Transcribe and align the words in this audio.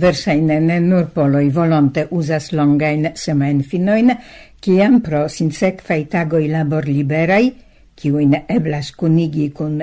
Versaine 0.00 0.60
ne 0.60 0.78
nur 0.80 1.10
poloi 1.14 1.48
volonte 1.52 2.06
uzas 2.10 2.50
longajn 2.52 3.10
semajnfinoin, 3.14 4.14
ciam 4.62 5.00
pro 5.04 5.26
sinsecfai 5.28 6.04
tagoi 6.08 6.46
labor 6.48 6.88
liberai, 6.88 7.50
ciuin 7.96 8.36
eblas 8.48 8.92
kunigi 8.96 9.50
kun 9.52 9.82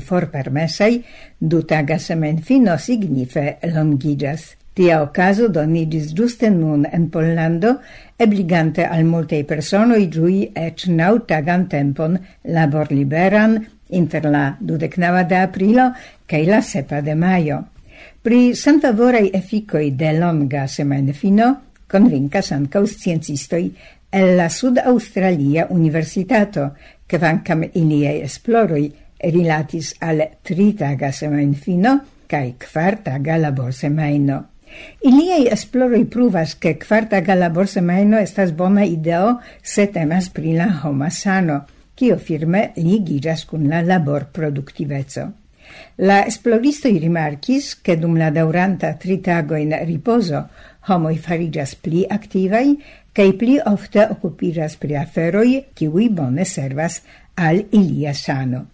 for 0.00 0.26
permesai, 0.30 1.04
du 1.38 1.62
taga 1.62 1.98
fino 2.42 2.76
signife 2.78 3.58
longigas. 3.74 4.56
Tia 4.74 5.02
ocaso 5.02 5.48
donigis 5.48 6.14
giuste 6.14 6.48
nun 6.50 6.86
en 6.92 7.10
Pollando, 7.10 7.80
ebligante 8.16 8.86
al 8.86 9.04
multei 9.04 9.44
personoi 9.44 10.08
giui 10.08 10.52
ec 10.54 10.86
nau 10.86 11.18
tagan 11.26 11.68
tempon 11.68 12.18
labor 12.44 12.86
liberan 12.90 13.66
inter 13.88 14.24
la 14.30 14.56
29 14.60 15.24
de 15.28 15.36
aprilo 15.36 15.92
cae 16.26 16.46
la 16.46 16.62
7 16.62 17.02
de 17.02 17.14
maio. 17.14 17.64
Pri 18.20 18.52
senfavorei 18.52 19.30
efficoi 19.32 19.94
de 19.96 20.10
longa 20.12 20.66
semaine 20.68 21.14
fino 21.16 21.46
convincas 21.88 22.50
ancau 22.52 22.84
sciencistoi 22.84 23.70
el 24.12 24.34
la 24.36 24.50
Sud-Australia 24.50 25.64
Universitato, 25.70 26.76
che 27.06 27.16
vancam 27.16 27.64
iliei 27.72 28.20
esploroi 28.20 28.92
rilatis 29.16 29.94
al 30.00 30.20
tritaga 30.42 31.10
semaine 31.12 31.56
fino 31.56 31.96
cae 32.26 32.56
quartaga 32.60 33.38
labor 33.38 33.72
semaino. 33.72 34.44
Iliei 35.00 35.48
esploroi 35.48 36.04
pruvas, 36.04 36.58
che 36.58 36.76
quartaga 36.76 37.34
labor 37.34 37.68
semaino 37.68 38.18
estas 38.18 38.52
bona 38.52 38.84
ideo 38.84 39.38
se 39.62 39.88
temas 39.88 40.28
pri 40.28 40.52
la 40.60 40.68
homa 40.84 41.08
sano, 41.08 41.64
cio 41.96 42.18
firme 42.18 42.72
ligiras 42.76 43.46
kun 43.46 43.66
la 43.66 43.80
labor 43.80 44.28
productivezzo. 44.28 45.30
La 45.96 46.22
esploristoj 46.26 46.92
rimarkis, 46.98 47.74
che 47.82 47.96
dum 47.96 48.16
la 48.16 48.30
daŭranta 48.30 48.96
in 49.04 49.74
riposo 49.86 50.36
homo 50.36 51.08
homoj 51.08 51.18
farigas 51.18 51.74
pli 51.74 52.06
aktivaj 52.08 52.66
kaj 53.12 53.32
pli 53.38 53.58
ofte 53.66 54.06
occupiras 54.10 54.76
pri 54.76 54.96
aferoj, 54.96 55.64
kiuj 55.74 56.08
bone 56.10 56.44
servas 56.44 57.02
al 57.36 57.64
ilia 57.70 58.14
sano. 58.14 58.66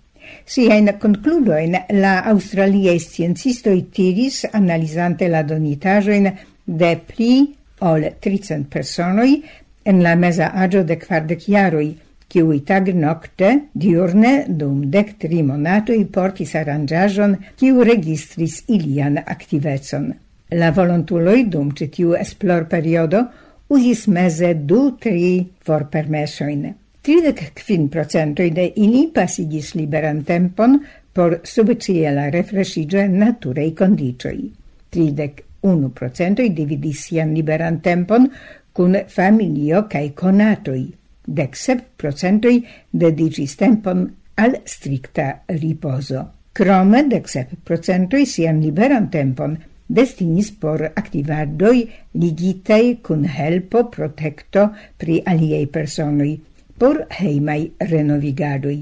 Si 0.44 0.66
è 0.66 0.74
in 0.74 0.96
concludo 0.98 1.56
in 1.56 1.76
la 1.90 2.22
aŭstraliaj 2.24 2.98
sciencistoj 2.98 3.90
tiris 3.90 4.46
analizante 4.52 5.28
la 5.28 5.42
donitaĵojn 5.42 6.30
de 6.64 6.96
pli 7.06 7.54
ol 7.80 8.10
tricent 8.20 8.68
personoi 8.68 9.42
en 9.84 10.02
la 10.02 10.16
mesa 10.16 10.52
agio 10.54 10.84
de 10.84 10.96
quardec 10.98 11.48
iaroi– 11.48 11.94
kiui 12.28 12.60
tag 12.66 12.90
nocte, 12.94 13.50
diurne, 13.72 14.46
dum 14.48 14.84
dec 14.90 15.16
tri 15.22 15.42
monatoi 15.42 16.04
portis 16.12 16.54
aranjajon 16.58 17.36
kiu 17.56 17.84
registris 17.86 18.62
ilian 18.68 19.18
aktivecon. 19.24 20.12
La 20.50 20.70
volontuloi 20.70 21.46
dum 21.50 21.72
citiu 21.74 22.14
esplor 22.14 22.66
periodo 22.70 23.24
usis 23.68 24.06
meze 24.06 24.52
du 24.54 24.96
tri 25.00 25.46
vorpermesojn. 25.66 26.66
Tridec 27.06 27.40
quin 27.54 27.88
procentoi 27.88 28.50
de 28.50 28.66
ili 28.82 29.06
pasigis 29.14 29.74
liberan 29.78 30.24
tempon 30.26 30.80
por 31.14 31.40
subciela 31.44 32.28
refresigio 32.30 33.00
en 33.00 33.18
naturei 33.18 33.72
condicioi. 33.74 34.50
Tridec 34.90 35.42
unu 35.62 35.90
procentoi 35.94 36.50
dividis 36.54 37.06
sian 37.06 37.34
liberan 37.34 37.80
tempon 37.80 38.28
cun 38.72 38.98
familio 39.08 39.86
cae 39.88 40.10
conatoi 40.14 40.84
dec 41.26 41.56
sep 41.58 41.82
procentoi 41.98 42.62
dedicis 42.90 43.56
tempon 43.56 44.06
al 44.34 44.60
stricta 44.64 45.42
riposo. 45.46 46.24
Crome 46.52 47.02
dec 47.10 47.28
sep 47.28 47.52
procentoi 47.64 48.24
sian 48.26 48.60
liberan 48.62 49.10
tempon 49.10 49.58
destinis 49.86 50.50
por 50.50 50.82
activadoi 50.82 51.84
ligitei 52.18 52.98
cun 53.02 53.24
helpo 53.24 53.86
protecto 53.88 54.70
pri 54.96 55.20
aliei 55.24 55.66
personoi, 55.66 56.40
por 56.76 57.06
heimai 57.18 57.72
renovigadoi. 57.78 58.80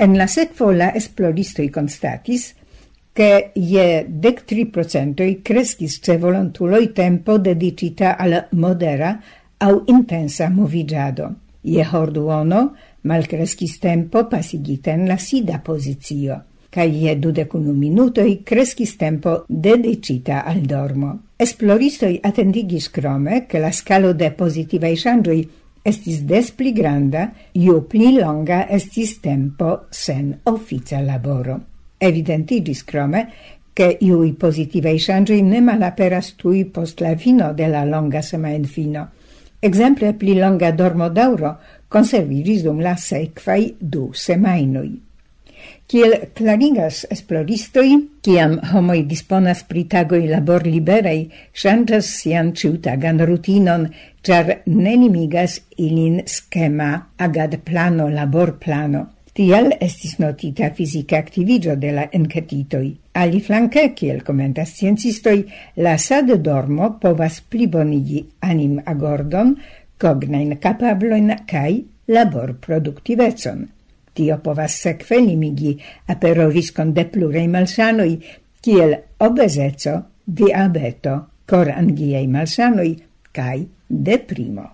En 0.00 0.16
la 0.16 0.26
sekvo 0.26 0.70
la 0.72 0.92
esploristoi 0.96 1.68
constatis 1.70 2.54
che 3.12 3.50
je 3.54 4.06
dec 4.08 4.44
tri 4.44 4.66
procentoi 4.66 5.40
crescis 5.42 5.98
ce 6.00 6.16
volontuloi 6.16 6.92
tempo 6.92 7.38
dedicita 7.38 8.16
al 8.16 8.46
modera 8.52 9.20
au 9.58 9.82
intensa 9.86 10.48
movigiado. 10.48 11.49
Je 11.62 11.84
horduono 11.84 12.74
malcrescis 13.02 13.78
tempo 13.80 14.24
pasigita 14.28 14.92
en 14.92 15.06
la 15.08 15.18
sida 15.18 15.60
pozizio, 15.64 16.40
kaj 16.70 16.88
je 17.04 17.14
dudecunu 17.16 17.74
minutoi 17.74 18.40
crescis 18.44 18.96
tempo 18.96 19.44
dedicita 19.48 20.44
al 20.46 20.62
dormo. 20.62 21.18
Esploristoi 21.36 22.20
attendigis 22.22 22.90
crome 22.90 23.46
che 23.46 23.58
la 23.58 23.72
scalo 23.72 24.12
de 24.12 24.30
pozitivaj 24.30 24.96
ŝanĝoj 25.04 25.40
estis 25.84 26.20
des 26.28 26.50
pli 26.52 26.72
granda, 26.72 27.30
ju 27.54 27.80
pli 27.88 28.12
longa 28.18 28.66
estis 28.68 29.18
tempo 29.20 29.86
sen 29.90 30.34
officia 30.44 31.00
laboro. 31.00 31.60
Evidentigis 31.98 32.84
crome, 32.84 33.26
che 33.72 33.96
iui 34.00 34.32
positivei 34.32 34.98
shangei 34.98 35.42
ne 35.42 35.60
malaperas 35.60 36.34
tui 36.36 36.64
post 36.64 37.00
la 37.00 37.14
fino 37.16 37.52
de 37.52 37.68
la 37.68 37.84
longa 37.84 38.20
semain 38.22 38.64
fino, 38.64 39.08
Exemple 39.60 40.14
pli 40.16 40.34
longa 40.38 40.72
dormo 40.72 41.10
dauro 41.12 41.56
conserviris 41.88 42.62
dum 42.64 42.80
la 42.80 42.96
sequai 42.96 43.74
du 43.80 44.10
semainoi. 44.14 44.90
Kiel 45.90 46.14
klarigas 46.38 47.02
esploristoi, 47.10 47.96
kiam 48.24 48.54
homoi 48.70 49.02
disponas 49.10 49.64
pri 49.68 49.82
tagoi 49.90 50.22
labor 50.30 50.64
liberei, 50.64 51.26
ŝanĝas 51.52 52.08
sian 52.20 52.52
ciutagan 52.54 53.20
rutinon, 53.26 53.88
ĉar 54.24 54.52
ne 54.70 54.94
schema 54.96 55.66
ilin 57.18 57.58
plano 57.64 58.08
labor 58.08 58.54
plano. 58.62 59.02
Tiel 59.32 59.70
estis 59.78 60.16
notita 60.18 60.72
fisica 60.74 61.18
activigio 61.18 61.76
de 61.76 61.92
la 61.94 62.08
encetitoi. 62.12 62.88
Ali 63.14 63.40
flanque, 63.40 63.92
kiel 63.94 64.24
comentas 64.26 64.72
sciencistoi, 64.74 65.44
la 65.76 65.96
sad 65.98 66.32
dormo 66.42 66.96
povas 66.98 67.38
plibonigi 67.40 68.24
anim 68.40 68.80
agordon, 68.84 69.54
cognain 70.00 70.56
capabloin 70.58 71.30
kai 71.46 71.84
labor 72.08 72.56
productivecon. 72.66 73.68
Tio 74.14 74.40
povas 74.42 74.80
sekve 74.82 75.20
limigi 75.22 75.76
apero 76.10 76.48
riskon 76.50 76.90
de 76.96 77.06
plurei 77.06 77.46
malsanoi, 77.48 78.18
kiel 78.60 78.96
obezeco, 79.22 79.94
diabeto, 80.26 81.16
cor 81.46 81.70
angiei 81.70 82.26
malsanoi, 82.26 82.92
kai 83.30 83.62
deprimo. 83.86 84.70